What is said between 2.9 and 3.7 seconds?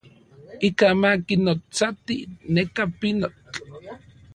pinotl.